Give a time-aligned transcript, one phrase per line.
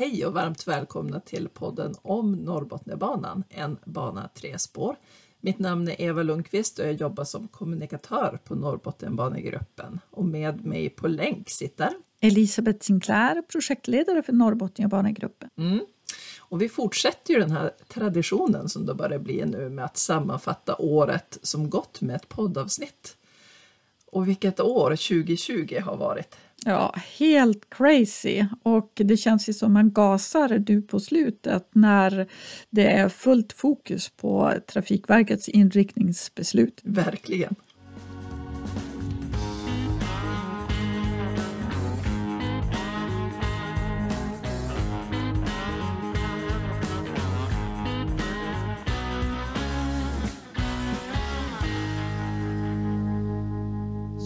[0.00, 4.96] Hej och varmt välkomna till podden om Norrbotniabanan, en bana tre spår.
[5.40, 10.00] Mitt namn är Eva Lundqvist och jag jobbar som kommunikatör på Norrbotniabanegruppen.
[10.10, 11.90] Och med mig på länk sitter
[12.20, 15.50] Elisabeth Sinclair, projektledare för Norrbotniabanegruppen.
[15.56, 15.80] Mm.
[16.38, 20.76] Och vi fortsätter ju den här traditionen som det börjar bli nu med att sammanfatta
[20.78, 23.16] året som gått med ett poddavsnitt.
[24.06, 26.36] Och vilket år 2020 har varit.
[26.64, 28.44] Ja, helt crazy.
[28.62, 32.26] Och det känns ju som man gasar nu på slutet när
[32.70, 36.80] det är fullt fokus på Trafikverkets inriktningsbeslut.
[36.84, 37.54] Verkligen.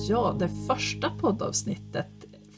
[0.08, 2.13] Ja, det första poddavsnittet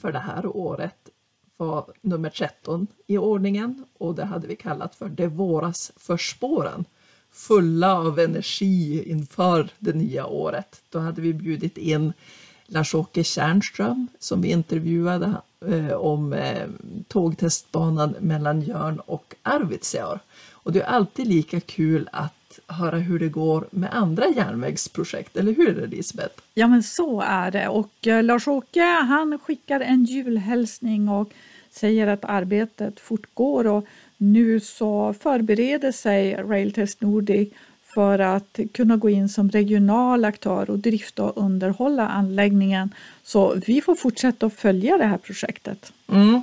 [0.06, 1.08] för det här året
[1.56, 6.84] var nummer 13 i ordningen och det hade vi kallat för Det våras för spåren.
[7.30, 10.82] Fulla av energi inför det nya året.
[10.90, 12.12] Då hade vi bjudit in
[12.66, 15.34] Lars-Åke Tjärnström som vi intervjuade
[15.66, 16.68] eh, om eh,
[17.08, 20.18] tågtestbanan mellan Jörn och Arvidsjaur.
[20.50, 22.32] Och det är alltid lika kul att
[22.68, 26.34] höra hur det går med andra järnvägsprojekt, eller hur Elisabeth?
[26.54, 31.32] Ja men så är det och eh, Lars-Åke han skickar en julhälsning och
[31.70, 37.48] säger att arbetet fortgår och nu så förbereder sig Railtest Nordic
[37.94, 42.94] för att kunna gå in som regional aktör och drifta och underhålla anläggningen.
[43.22, 45.92] Så vi får fortsätta att följa det här projektet.
[46.08, 46.42] Mm,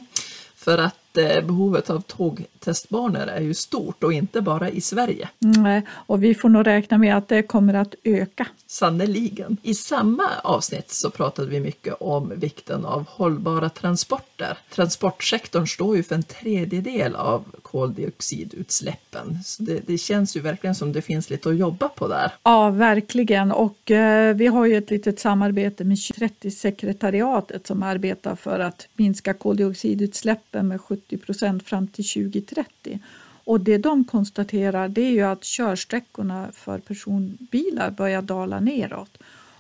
[0.56, 5.30] för att Eh, behovet av tågtestbanor är ju stort och inte bara i Sverige.
[5.40, 8.48] Nej, och vi får nog räkna med att det kommer att öka.
[8.68, 9.58] Sannoliken.
[9.64, 14.58] I samma avsnitt så pratade vi mycket om vikten av hållbara transporter.
[14.70, 19.40] Transportsektorn står ju för en tredjedel av koldioxidutsläppen.
[19.46, 22.32] Så det, det känns ju verkligen som det finns lite att jobba på där.
[22.44, 23.52] Ja, verkligen.
[23.52, 29.34] Och eh, vi har ju ett litet samarbete med 30-sekretariatet som arbetar för att minska
[29.34, 33.00] koldioxidutsläppen med 70 procent fram till 2030.
[33.46, 39.18] Och det de konstaterar det är ju att körsträckorna för personbilar börjar dala neråt.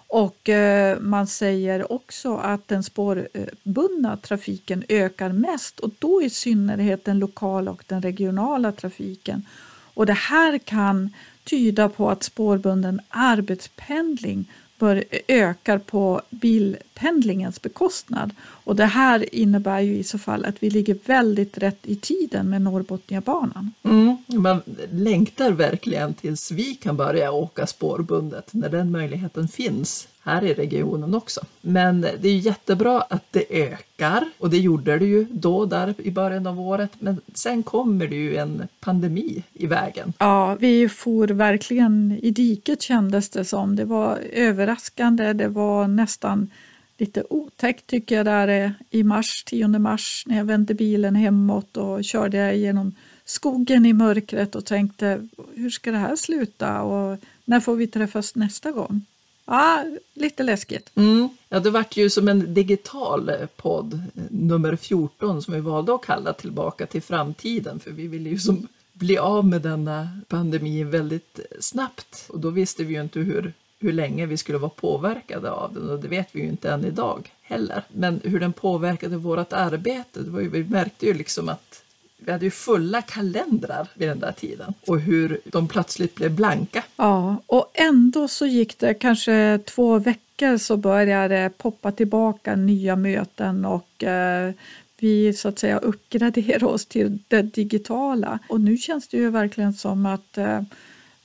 [0.08, 7.06] Och eh, man säger också att den spårbundna trafiken ökar mest och då i synnerhet
[7.06, 9.46] den lokala och den regionala trafiken.
[9.94, 11.10] Och det här kan
[11.44, 14.46] tyda på att spårbunden arbetspendling
[14.84, 18.32] för, ökar på bilpendlingens bekostnad.
[18.42, 22.50] Och det här innebär ju i så fall att vi ligger väldigt rätt i tiden
[22.50, 23.72] med Norrbotniabanan.
[23.84, 24.62] Mm, man
[24.92, 31.16] längtar verkligen tills vi kan börja åka spårbundet när den möjligheten finns här i regionen
[31.16, 31.42] också.
[31.62, 36.12] Men det är jättebra att det ökar och det gjorde det ju då där i
[36.12, 36.92] början av året.
[37.00, 40.14] Men sen kommer det ju en pandemi i vägen.
[40.18, 43.76] Ja, vi for verkligen i diket kändes det som.
[43.76, 45.34] Det var överraskande.
[45.34, 46.50] Det var nästan
[46.98, 51.78] lite otäckt tycker jag där eh, i mars, 10 mars när jag vände bilen hemåt
[51.78, 52.96] och körde genom
[53.26, 58.36] skogen i mörkret och tänkte hur ska det här sluta och när får vi träffas
[58.36, 59.06] nästa gång?
[59.46, 60.92] Ja, lite läskigt.
[60.96, 61.30] Mm.
[61.50, 65.96] Ja, det vart ju som en digital eh, podd, eh, nummer 14, som vi valde
[65.96, 70.84] att kalla Tillbaka till framtiden, för vi ville ju som bli av med denna pandemi
[70.84, 72.26] väldigt snabbt.
[72.30, 75.90] Och då visste vi ju inte hur, hur länge vi skulle vara påverkade av den
[75.90, 77.84] och det vet vi ju inte än idag heller.
[77.94, 81.84] Men hur den påverkade vårt arbete, det var ju, vi märkte ju liksom att
[82.26, 86.84] vi hade ju fulla kalendrar vid den där tiden och hur de plötsligt blev blanka.
[86.96, 92.96] Ja, och ändå så gick det kanske två veckor så började det poppa tillbaka nya
[92.96, 94.54] möten och eh,
[95.00, 98.40] vi så att säga uppgraderade oss till det digitala.
[98.50, 100.62] Och nu känns det ju verkligen som att eh,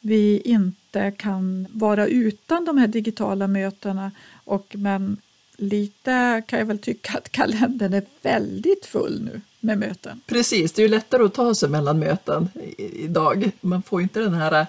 [0.01, 4.11] vi inte kan vara utan de här digitala mötena.
[4.45, 5.17] Och, men
[5.59, 10.21] lite kan jag väl tycka att kalendern är väldigt full nu med möten.
[10.27, 13.51] Precis, det är ju lättare att ta sig mellan möten idag.
[13.61, 14.67] Man får inte den här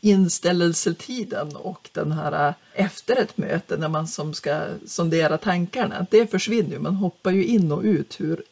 [0.00, 6.06] inställelsetiden och den här efter ett möte när man som ska sondera tankarna.
[6.10, 8.42] Det försvinner ju, man hoppar ju in och ut hur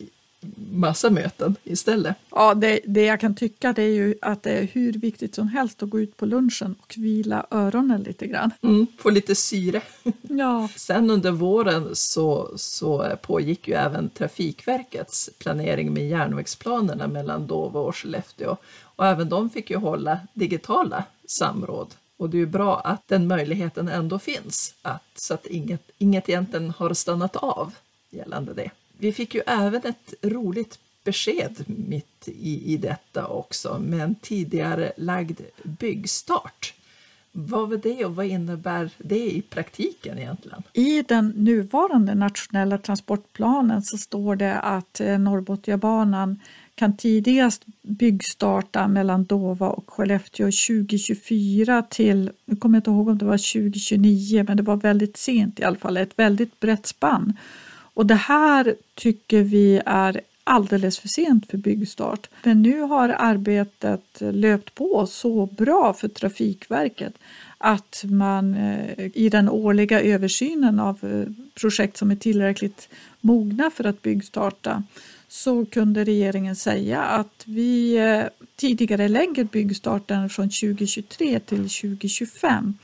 [0.70, 2.16] massa möten istället.
[2.30, 5.48] Ja, det, det jag kan tycka det är ju att det är hur viktigt som
[5.48, 8.50] helst att gå ut på lunchen och vila öronen lite grann.
[8.62, 9.82] Mm, få lite syre.
[10.22, 10.68] Ja.
[10.76, 17.96] Sen under våren så, så pågick ju även Trafikverkets planering med järnvägsplanerna mellan Dova och
[17.96, 18.56] Skellefteå.
[18.82, 21.94] Och även de fick ju hålla digitala samråd.
[22.16, 26.28] Och det är ju bra att den möjligheten ändå finns, att, så att inget, inget
[26.28, 27.74] egentligen har stannat av
[28.10, 34.00] gällande det vi fick ju även ett roligt besked mitt i, i detta också med
[34.00, 36.74] en tidigare lagd byggstart.
[37.32, 40.62] Vad var det och vad innebär det i praktiken egentligen?
[40.72, 46.40] I den nuvarande nationella transportplanen så står det att eh, Norrbotniabanan
[46.74, 53.18] kan tidigast byggstarta mellan Dova och Skellefteå 2024 till, nu kommer jag inte ihåg om
[53.18, 57.36] det var 2029, men det var väldigt sent i alla fall, ett väldigt brett spann.
[57.96, 62.28] Och det här tycker vi är alldeles för sent för byggstart.
[62.42, 67.14] Men nu har arbetet löpt på så bra för Trafikverket
[67.58, 72.88] att man eh, i den årliga översynen av eh, projekt som är tillräckligt
[73.20, 74.82] mogna för att byggstarta
[75.28, 78.22] så kunde regeringen säga att vi eh,
[78.56, 82.74] tidigare lägger byggstarten från 2023 till 2025.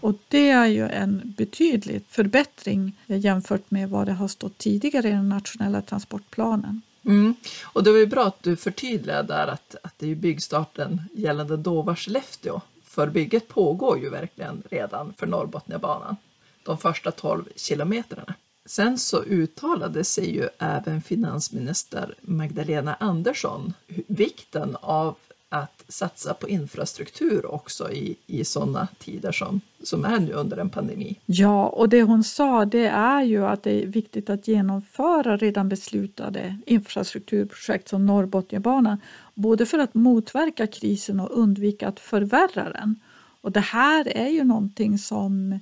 [0.00, 5.12] Och det är ju en betydlig förbättring jämfört med vad det har stått tidigare i
[5.12, 6.82] den nationella transportplanen.
[7.04, 7.34] Mm.
[7.62, 11.56] Och det var ju bra att du förtydligade där att, att det är byggstarten gällande
[11.56, 16.16] Dåva-Skellefteå För bygget pågår ju verkligen redan för Norrbotniabanan,
[16.62, 18.34] de första 12 kilometrarna.
[18.66, 23.72] Sen så uttalade sig ju även finansminister Magdalena Andersson
[24.06, 25.16] vikten av
[25.48, 30.70] att satsa på infrastruktur också i, i sådana tider som, som är nu under en
[30.70, 31.18] pandemi.
[31.26, 35.68] Ja, och det hon sa det är ju att det är viktigt att genomföra redan
[35.68, 38.98] beslutade infrastrukturprojekt som Norrbotniabanan,
[39.34, 42.96] både för att motverka krisen och undvika att förvärra den.
[43.40, 45.58] Och det här är ju någonting som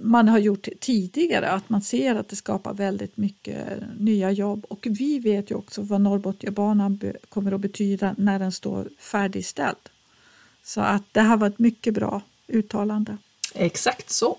[0.00, 3.58] man har gjort tidigare, att man ser att det skapar väldigt mycket
[3.98, 4.66] nya jobb.
[4.68, 9.88] Och vi vet ju också vad Norrbotniabanan kommer att betyda när den står färdigställd.
[10.62, 13.16] Så att det här var ett mycket bra uttalande.
[13.54, 14.38] Exakt så.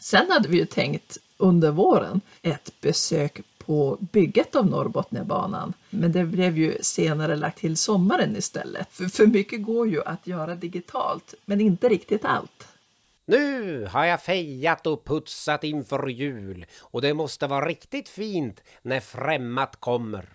[0.00, 5.72] Sen hade vi ju tänkt under våren ett besök på bygget av Norrbotniabanan.
[5.90, 8.88] Men det blev ju senare lagt till sommaren istället.
[8.90, 12.68] För, för mycket går ju att göra digitalt, men inte riktigt allt.
[13.24, 19.00] Nu har jag fejat och putsat inför jul och det måste vara riktigt fint när
[19.00, 20.28] främmat kommer.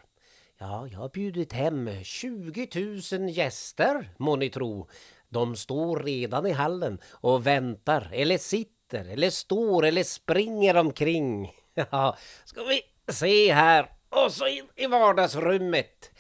[0.58, 2.68] Ja, jag har bjudit hem 20
[3.12, 4.88] 000 gäster, må ni tro.
[5.34, 11.52] De står redan i hallen och väntar, eller sitter, eller står, eller springer omkring.
[11.92, 12.82] Ja, ska vi
[13.14, 13.92] se här.
[14.10, 16.12] Och så in i vardagsrummet.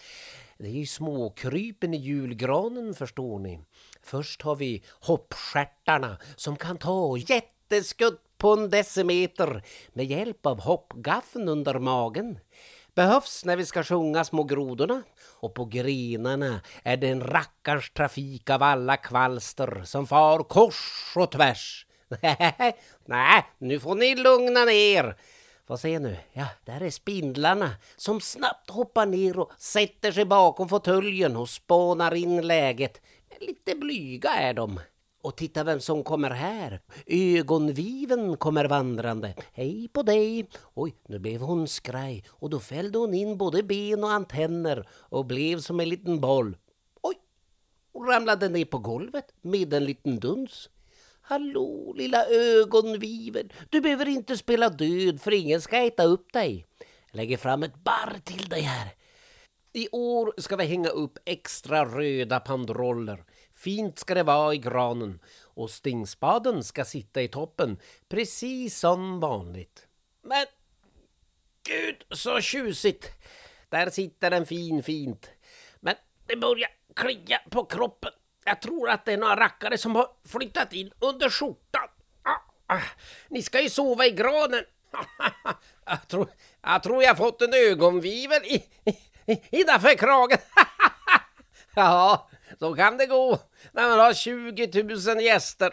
[0.57, 3.59] Det är ju småkrypen i julgranen förstår ni.
[4.01, 9.63] Först har vi hoppstjärtarna som kan ta jätteskutt på en decimeter
[9.93, 12.39] med hjälp av hoppgaffeln under magen.
[12.95, 15.03] Behövs när vi ska sjunga Små grodorna.
[15.39, 21.31] Och på grenarna är det en rackars trafik av alla kvalster som far kors och
[21.31, 21.85] tvärs.
[23.05, 25.15] Nej, nu får ni lugna ner.
[25.67, 26.17] Vad säger nu?
[26.33, 32.13] Ja, där är spindlarna som snabbt hoppar ner och sätter sig bakom fåtöljen och spånar
[32.13, 33.01] in läget.
[33.39, 34.79] Lite blyga är de.
[35.23, 36.81] Och titta vem som kommer här.
[37.05, 39.35] Ögonviven kommer vandrande.
[39.53, 40.49] Hej på dig!
[40.73, 45.25] Oj, nu blev hon skraj och då fällde hon in både ben och antenner och
[45.25, 46.57] blev som en liten boll.
[47.01, 47.15] Oj!
[47.93, 50.69] Hon ramlade ner på golvet med en liten duns.
[51.21, 56.65] Hallå lilla ögonviven, du behöver inte spela död för ingen ska äta upp dig.
[57.11, 58.87] Jag lägger fram ett barr till dig här.
[59.73, 63.23] I år ska vi hänga upp extra röda pandroller.
[63.63, 67.77] Fint ska det vara i granen och stingspaden ska sitta i toppen
[68.09, 69.87] precis som vanligt.
[70.21, 70.45] Men
[71.67, 73.09] gud så tjusigt!
[73.69, 75.29] Där sitter den fin fint.
[75.79, 75.95] Men
[76.27, 78.11] det börjar klia på kroppen.
[78.45, 81.87] Jag tror att det är några rackare som har flyttat in under skjortan.
[82.23, 82.81] Ah, ah.
[83.29, 84.63] Ni ska ju sova i granen.
[85.85, 86.27] jag, tror,
[86.61, 88.65] jag tror jag fått en ögonvivel i,
[89.25, 90.37] i, innanför kragen.
[91.75, 93.39] ja, så kan det gå
[93.71, 95.71] när man har 20 000 gäster.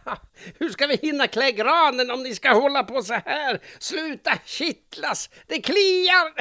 [0.58, 3.60] Hur ska vi hinna klä granen om ni ska hålla på så här?
[3.78, 6.32] Sluta kittlas, det kliar!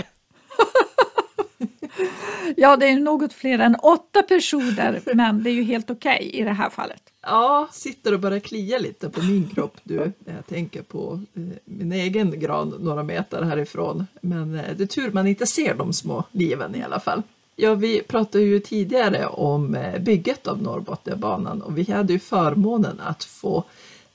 [2.55, 6.39] ja, det är något fler än åtta personer, men det är ju helt okej okay
[6.39, 7.01] i det här fallet.
[7.21, 10.11] Ja, sitter och börjar klia lite på min kropp du.
[10.25, 14.07] Jag tänker på eh, min egen gran några meter härifrån.
[14.21, 17.23] Men eh, det är tur man inte ser de små liven i alla fall.
[17.61, 22.99] Ja, vi pratade ju tidigare om eh, bygget av Norrbotniabanan och vi hade ju förmånen
[22.99, 23.63] att få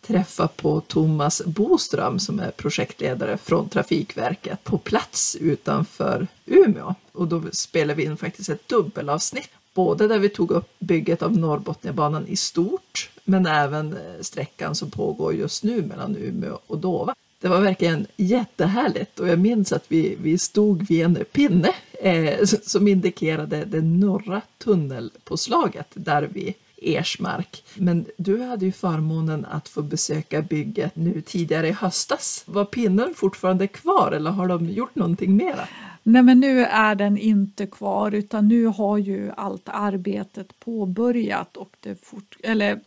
[0.06, 6.94] träffa på Thomas Boström som är projektledare från Trafikverket på plats utanför Umeå.
[7.12, 11.38] Och då spelade vi in faktiskt ett dubbelavsnitt, både där vi tog upp bygget av
[11.38, 17.14] Norrbotniabanan i stort, men även eh, sträckan som pågår just nu mellan Umeå och Dova.
[17.40, 21.74] Det var verkligen jättehärligt och jag minns att vi, vi stod vid en pinne
[22.04, 27.64] eh, som indikerade det norra tunnelpåslaget där vid Ersmark.
[27.74, 32.44] Men du hade ju förmånen att få besöka bygget nu tidigare i höstas.
[32.46, 35.68] Var pinnen fortfarande kvar eller har de gjort någonting mera?
[36.02, 41.76] Nej, men nu är den inte kvar utan nu har ju allt arbetet påbörjat och
[41.80, 42.80] det fort, eller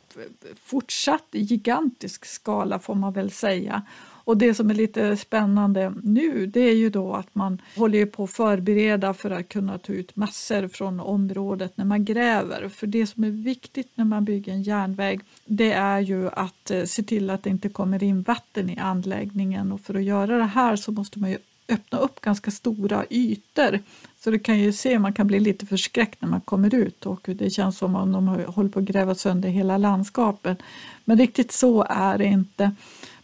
[0.63, 3.81] fortsatt i gigantisk skala får man väl säga.
[4.27, 8.23] Och det som är lite spännande nu det är ju då att man håller på
[8.23, 12.69] att förbereda för att kunna ta ut massor från området när man gräver.
[12.69, 16.83] För det som är viktigt när man bygger en järnväg det är ju att eh,
[16.83, 20.43] se till att det inte kommer in vatten i anläggningen och för att göra det
[20.43, 21.37] här så måste man ju
[21.69, 23.79] öppna upp ganska stora ytor.
[24.19, 27.21] Så du kan ju se, man kan bli lite förskräckt när man kommer ut och
[27.25, 30.59] det känns som om de håller på att gräva sönder hela landskapet.
[31.05, 32.71] Men riktigt så är det inte.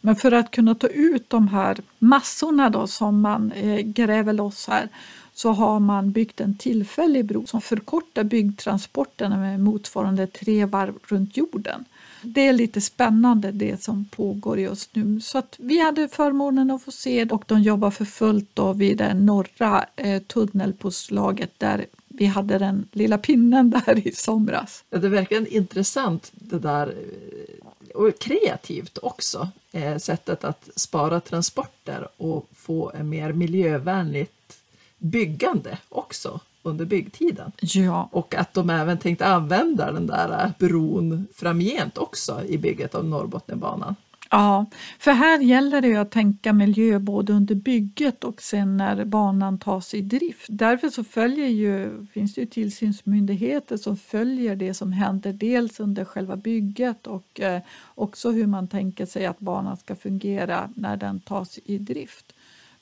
[0.01, 4.67] Men för att kunna ta ut de här massorna då som man eh, gräver loss
[4.67, 4.89] här
[5.33, 11.37] så har man byggt en tillfällig bro som förkortar byggtransporterna med motsvarande tre varv runt
[11.37, 11.85] jorden.
[12.23, 15.21] Det är lite spännande det som pågår just nu.
[15.21, 18.97] Så att vi hade förmånen att få se och de jobbar för fullt då vid
[18.97, 24.83] det norra eh, tunnelpåslaget där vi hade den lilla pinnen där i somras.
[24.89, 29.49] Ja, det är verkligen intressant det där eh, och kreativt också.
[29.71, 34.57] Eh, sättet att spara transporter och få ett mer miljövänligt
[34.97, 37.51] byggande också under byggtiden.
[37.61, 38.09] Ja.
[38.11, 43.95] Och att de även tänkte använda den där bron framgent också i bygget av Norrbotniabanan.
[44.33, 44.65] Ja,
[44.99, 49.93] för här gäller det att tänka miljö både under bygget och sen när banan tas
[49.93, 50.45] i drift.
[50.49, 56.05] Därför så följer ju, finns det ju tillsynsmyndigheter som följer det som händer dels under
[56.05, 57.61] själva bygget och eh,
[57.95, 62.32] också hur man tänker sig att banan ska fungera när den tas i drift.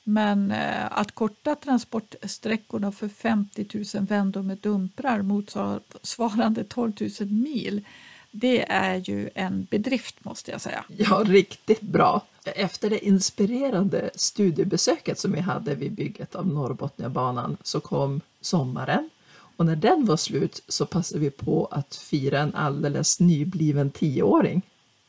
[0.04, 7.84] Men eh, att korta transportsträckorna för 50 000 vändor med dumprar motsvarande 12 000 mil
[8.32, 10.84] det är ju en bedrift måste jag säga.
[10.96, 12.22] Ja, riktigt bra.
[12.44, 19.10] Efter det inspirerande studiebesöket som vi hade vid bygget av Norrbotniabanan så kom sommaren
[19.56, 24.62] och när den var slut så passade vi på att fira en alldeles nybliven tioåring.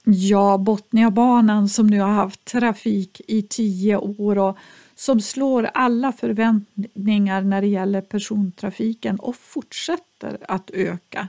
[0.04, 4.58] Ja, Botniabanan som nu har haft trafik i tio år och
[4.96, 11.28] som slår alla förväntningar när det gäller persontrafiken och fortsätter att öka.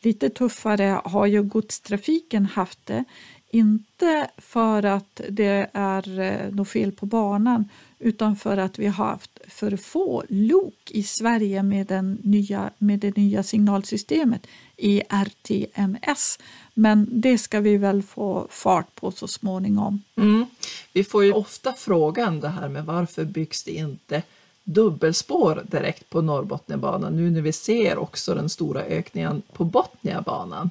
[0.00, 3.04] Lite tuffare har ju godstrafiken haft det.
[3.50, 9.04] Inte för att det är eh, något fel på banan utan för att vi har
[9.04, 16.38] haft för få lok i Sverige med, den nya, med det nya signalsystemet ERTMS.
[16.74, 20.02] Men det ska vi väl få fart på så småningom.
[20.16, 20.46] Mm.
[20.92, 24.22] Vi får ju ofta frågan det här med varför byggs det inte
[24.64, 30.70] dubbelspår direkt på Norrbotniabanan nu när vi ser också den stora ökningen på Botniabanan?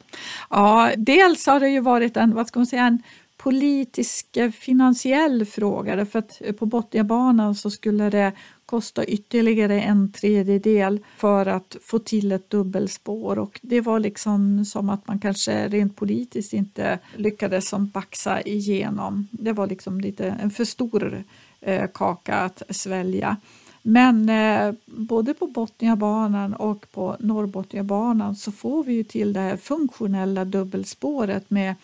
[0.50, 3.04] Ja, dels har det ju varit en, vad ska man säga, en
[3.38, 8.32] politisk eh, finansiell fråga för att på Botniabanan så skulle det
[8.72, 14.90] kosta ytterligare en tredjedel för att få till ett dubbelspår och det var liksom som
[14.90, 19.28] att man kanske rent politiskt inte lyckades som baxa igenom.
[19.32, 21.24] Det var liksom lite en för stor
[21.62, 23.38] eh, kaka att svälja.
[23.82, 29.58] Men eh, både på Botniabanan och på Norrbotniabanan så får vi ju till det här
[29.58, 31.76] funktionella dubbelspåret med,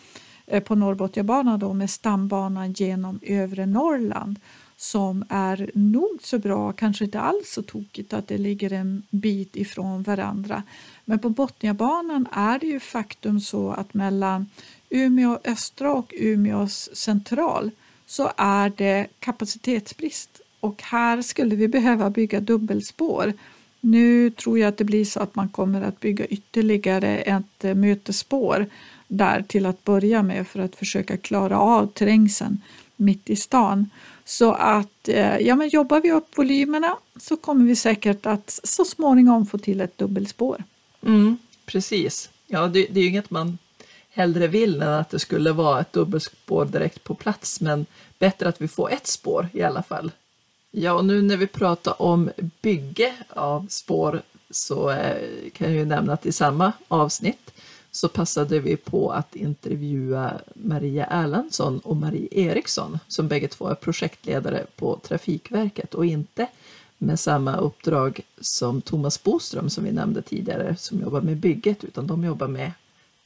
[0.46, 4.38] eh, på Norrbotniabanan då, med stambanan genom övre Norrland
[4.80, 9.56] som är nog så bra, kanske inte alls så tokigt att det ligger en bit
[9.56, 10.62] ifrån varandra.
[11.04, 14.46] Men på Botniabanan är det ju faktum så att mellan
[14.90, 17.70] Umeå östra och Umeås central
[18.06, 23.32] så är det kapacitetsbrist och här skulle vi behöva bygga dubbelspår.
[23.80, 27.74] Nu tror jag att det blir så att man kommer att bygga ytterligare ett eh,
[27.74, 28.66] mötesspår
[29.08, 32.60] där till att börja med för att försöka klara av trängseln
[32.98, 33.90] mitt i stan.
[34.24, 38.84] Så att eh, ja, men jobbar vi upp volymerna så kommer vi säkert att så
[38.84, 40.64] småningom få till ett dubbelspår.
[41.02, 42.30] Mm, precis.
[42.46, 43.58] Ja, det, det är ju inget man
[44.10, 47.86] hellre vill än att det skulle vara ett dubbelspår direkt på plats, men
[48.18, 50.12] bättre att vi får ett spår i alla fall.
[50.70, 52.30] Ja, och nu när vi pratar om
[52.62, 57.50] bygge av spår så eh, kan jag ju nämna att i samma avsnitt
[58.00, 63.74] så passade vi på att intervjua Maria Erlandsson och Marie Eriksson som bägge två är
[63.74, 66.46] projektledare på Trafikverket och inte
[66.98, 72.06] med samma uppdrag som Thomas Boström som vi nämnde tidigare som jobbar med bygget utan
[72.06, 72.72] de jobbar med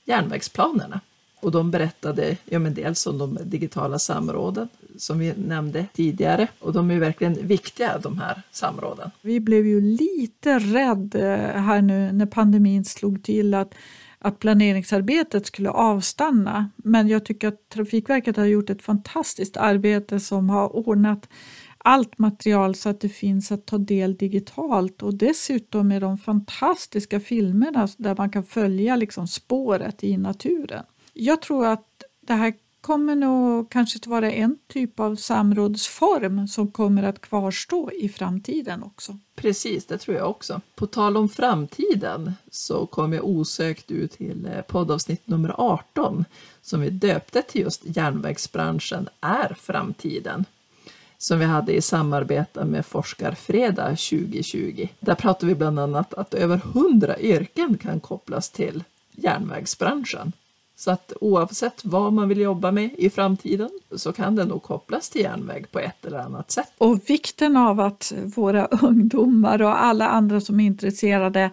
[0.04, 1.00] järnvägsplanerna.
[1.40, 6.48] Och de berättade ja, men dels om de digitala samråden som vi nämnde tidigare.
[6.58, 9.10] Och de är verkligen viktiga de här samråden.
[9.20, 13.74] Vi blev ju lite rädda här nu när pandemin slog till att
[14.24, 16.70] att planeringsarbetet skulle avstanna.
[16.76, 21.28] Men jag tycker att Trafikverket har gjort ett fantastiskt arbete som har ordnat
[21.78, 27.20] allt material så att det finns att ta del digitalt och dessutom med de fantastiska
[27.20, 30.84] filmerna där man kan följa liksom spåret i naturen.
[31.12, 31.86] Jag tror att
[32.20, 37.90] det här kommer nog kanske att vara en typ av samrådsform som kommer att kvarstå
[37.90, 39.18] i framtiden också.
[39.34, 40.60] Precis, det tror jag också.
[40.74, 46.24] På tal om framtiden så kom jag osökt ut till eh, poddavsnitt nummer 18
[46.62, 50.44] som vi döpte till just järnvägsbranschen är framtiden
[51.18, 54.88] som vi hade i samarbete med Forskarfredag 2020.
[55.00, 60.32] Där pratade vi bland annat att över 100 yrken kan kopplas till järnvägsbranschen.
[60.82, 65.10] Så att oavsett vad man vill jobba med i framtiden så kan det nog kopplas
[65.10, 66.72] till järnväg på ett eller annat sätt.
[66.78, 71.50] Och vikten av att våra ungdomar och alla andra som är intresserade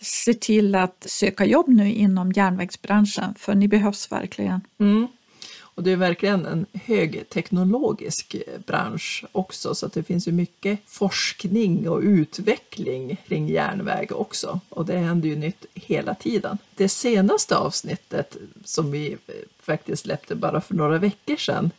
[0.00, 4.60] ser till att söka jobb nu inom järnvägsbranschen, för ni behövs verkligen.
[4.80, 5.06] Mm.
[5.78, 10.80] Och det är verkligen en högteknologisk eh, bransch också så att det finns ju mycket
[10.86, 14.60] forskning och utveckling kring järnväg också.
[14.68, 16.58] Och det händer ju nytt hela tiden.
[16.74, 19.18] Det senaste avsnittet som vi eh,
[19.60, 21.70] faktiskt släppte bara för några veckor sedan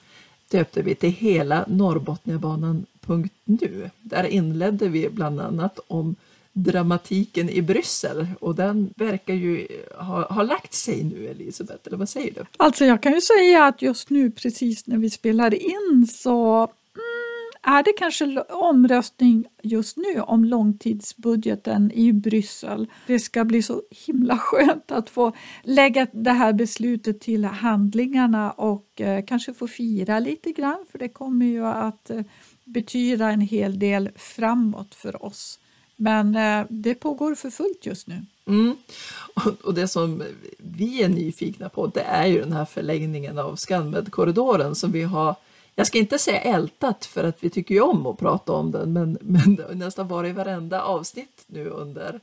[0.51, 3.89] döpte vi till Hela Norrbotniabanan.nu.
[4.01, 6.15] Där inledde vi bland annat om
[6.53, 11.97] dramatiken i Bryssel och den verkar ju eh, ha, ha lagt sig nu Elisabeth, eller
[11.97, 12.45] vad säger du?
[12.57, 17.77] Alltså jag kan ju säga att just nu precis när vi spelar in så mm,
[17.77, 22.87] är det kanske omröstning just nu om långtidsbudgeten i Bryssel.
[23.07, 29.01] Det ska bli så himla skönt att få lägga det här beslutet till handlingarna och
[29.01, 32.21] eh, kanske få fira lite grann för det kommer ju att eh,
[32.63, 35.59] betyda en hel del framåt för oss.
[36.01, 38.25] Men eh, det pågår för fullt just nu.
[38.45, 38.75] Mm.
[39.63, 40.23] Och, det som
[40.57, 45.35] vi är nyfikna på det är ju den här förlängningen av Scanmed-korridoren som vi har
[45.75, 48.93] jag ska inte säga ältat för att vi tycker ju om att prata om den
[48.93, 52.19] men, men nästan varit i varenda avsnitt nu under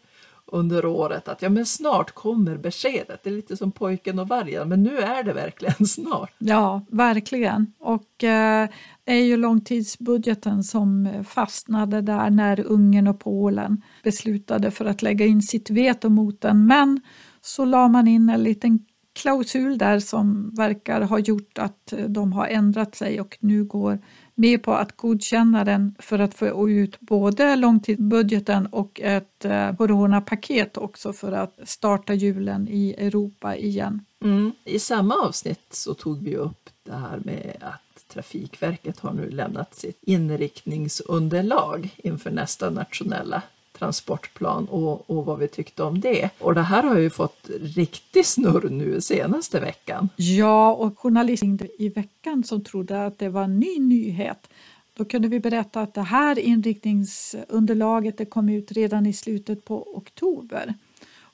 [0.53, 3.21] under året att ja, men snart kommer beskedet.
[3.25, 6.33] Det är lite som pojken och vargen, men nu är det verkligen snart.
[6.39, 7.73] Ja, verkligen.
[7.79, 8.69] Och eh,
[9.05, 15.27] det är ju långtidsbudgeten som fastnade där när Ungern och Polen beslutade för att lägga
[15.27, 16.67] in sitt veto mot den.
[16.67, 17.01] Men
[17.41, 18.79] så la man in en liten
[19.17, 23.99] klausul där som verkar ha gjort att de har ändrat sig och nu går
[24.37, 30.77] med på att godkänna den för att få ut både långtidsbudgeten och ett eh, coronapaket
[30.77, 34.05] också för att starta julen i Europa igen.
[34.25, 34.53] Mm.
[34.65, 39.75] I samma avsnitt så tog vi upp det här med att Trafikverket har nu lämnat
[39.75, 43.43] sitt inriktningsunderlag inför nästa nationella
[43.79, 46.31] transportplan och, och vad vi tyckte om det.
[46.39, 50.09] Och det här har ju fått riktig snurr nu senaste veckan.
[50.17, 54.49] Ja, och journalisten i veckan som trodde att det var en ny nyhet
[54.97, 59.97] då kunde vi berätta att det här inriktningsunderlaget det kom ut redan i slutet på
[59.97, 60.75] oktober.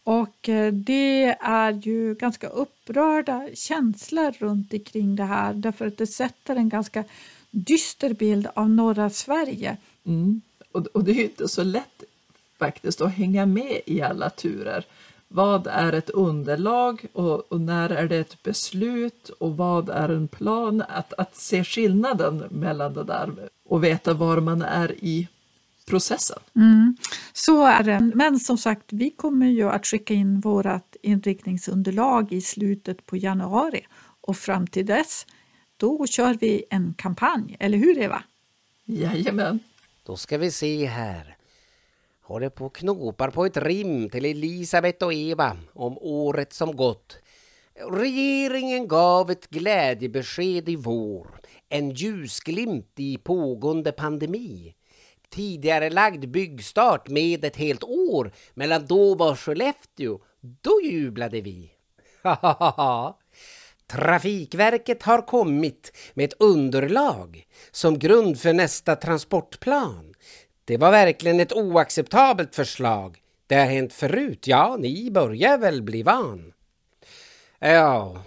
[0.05, 6.07] Och eh, det är ju ganska upprörda känslor runt omkring det här därför att det
[6.07, 7.05] sätter en ganska
[7.50, 9.76] dyster bild av norra Sverige.
[10.05, 10.40] Mm.
[10.72, 12.05] Och, och det är ju inte så lätt
[12.62, 14.85] faktiskt att hänga med i alla turer.
[15.29, 20.29] Vad är ett underlag och, och, när är det ett beslut och vad är en
[20.29, 20.83] plan?
[20.88, 25.29] Att, att se skillnaden mellan det där och veta var man är i
[25.87, 26.38] processen.
[26.57, 26.96] Mm,
[27.33, 28.11] så är det.
[28.14, 33.87] Men som sagt, vi kommer ju att skicka in vårt inriktningsunderlag i slutet på januari
[34.20, 35.27] och fram till dess,
[35.77, 38.22] då kör vi en kampanj, eller hur Eva?
[38.85, 39.59] Jajamän.
[40.07, 41.37] Då ska vi se här
[42.33, 47.18] håller på och knopar på ett rim till Elisabet och Eva om året som gått.
[47.90, 54.75] Regeringen gav ett glädjebesked i vår, en ljusglimt i pågående pandemi.
[55.31, 60.18] Tidigare lagd byggstart med ett helt år mellan då och Skellefteå.
[60.40, 61.73] Då jublade vi.
[63.87, 70.14] Trafikverket har kommit med ett underlag som grund för nästa transportplan.
[70.64, 73.22] Det var verkligen ett oacceptabelt förslag.
[73.46, 76.53] Det har hänt förut, ja, ni börjar väl bli van.
[77.59, 78.22] Ja,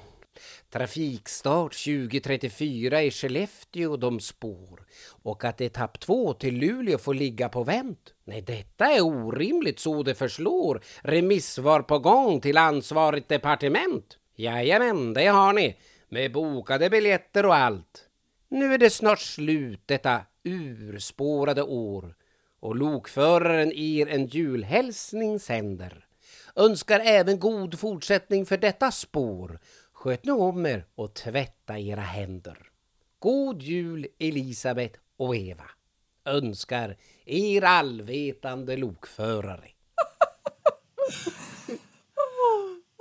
[0.69, 4.86] trafikstart 2034 i Skellefteå de spår
[5.24, 8.13] och att etapp två till Luleå får ligga på vänt.
[8.24, 10.82] Nej, detta är orimligt så det förslår.
[11.02, 14.17] Remissvar på gång till ansvarigt departement.
[14.36, 15.78] Jajamän, det har ni,
[16.10, 18.06] med bokade biljetter och allt.
[18.50, 22.15] Nu är det snart slut detta urspårade år
[22.60, 26.06] och lokföraren er en julhälsning sänder.
[26.56, 29.60] Önskar även god fortsättning för detta spår.
[29.94, 32.58] Sköt nu om er och tvätta era händer.
[33.20, 35.65] God jul Elisabet och Eva.
[36.26, 39.70] Önskar er allvetande lokförare.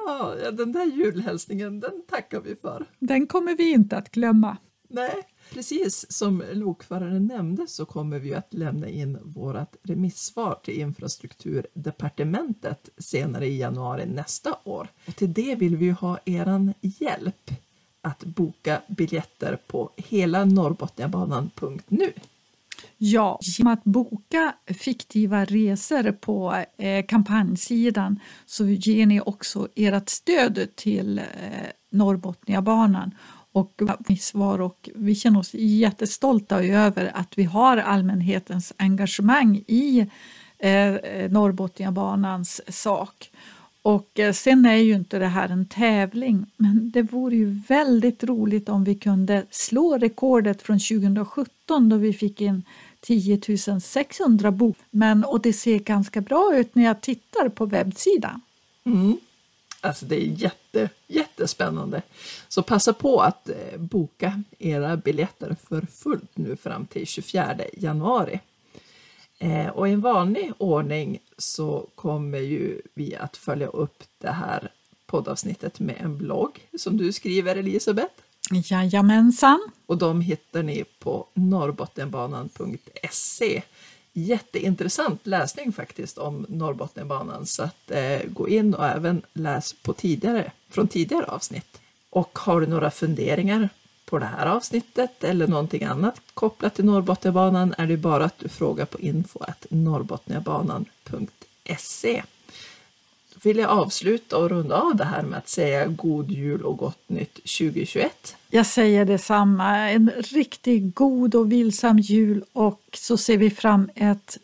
[0.07, 2.87] Ja, den där julhälsningen, den tackar vi för.
[2.99, 4.57] Den kommer vi inte att glömma.
[4.89, 12.89] Nej, precis som lokföraren nämnde så kommer vi att lämna in vårt remissvar till infrastrukturdepartementet
[12.99, 14.89] senare i januari nästa år.
[15.07, 17.51] Och till det vill vi ha er hjälp
[18.03, 22.13] att boka biljetter på hela Norrbotniabanan.nu.
[22.99, 30.69] Ja, genom att boka fiktiva resor på eh, kampanjsidan så ger ni också ert stöd
[30.75, 31.25] till eh,
[31.91, 33.15] Norrbotniabanan
[33.55, 33.83] och
[34.21, 40.07] svar och vi känner oss jättestolta över att vi har allmänhetens engagemang i
[40.59, 40.95] eh,
[41.31, 43.31] Norrbotniabanans sak.
[43.83, 48.25] Och eh, sen är ju inte det här en tävling, men det vore ju väldigt
[48.25, 52.63] roligt om vi kunde slå rekordet från 2017 då vi fick in
[53.01, 53.41] 10
[53.81, 54.77] 600 bok.
[54.91, 58.41] Men, och det ser ganska bra ut när jag tittar på webbsidan.
[58.85, 59.17] Mm.
[59.85, 62.03] Alltså det är jätte, jättespännande.
[62.49, 68.41] Så passa på att eh, boka era biljetter för fullt nu fram till 24 januari.
[69.39, 74.71] Eh, och i en vanlig ordning så kommer ju vi att följa upp det här
[75.07, 78.15] poddavsnittet med en blogg som du skriver Elisabeth.
[78.51, 79.71] Jajamensan.
[79.87, 83.63] Och de hittar ni på norrbottenbanan.se.
[84.17, 90.53] Jätteintressant läsning faktiskt om Norrbotniabanan så att eh, gå in och även läs på tidigare,
[90.71, 91.81] från tidigare avsnitt.
[92.11, 93.69] Och har du några funderingar
[94.05, 98.49] på det här avsnittet eller någonting annat kopplat till Norrbotniabanan är det bara att du
[98.49, 102.23] frågar på info norrbotniabanan.se
[103.47, 107.09] vill jag avsluta och runda av det här med att säga god jul och gott
[107.09, 108.37] nytt 2021.
[108.51, 109.91] Jag säger detsamma.
[109.91, 114.39] En riktigt god och vilsam jul och så ser vi fram, ett,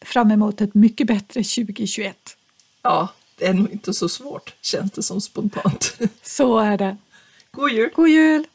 [0.00, 2.36] fram emot ett mycket bättre 2021.
[2.82, 3.08] Ja,
[3.38, 5.96] det är nog inte så svårt känns det som spontant.
[6.22, 6.96] Så är det.
[7.50, 7.90] God jul!
[7.94, 8.46] God jul!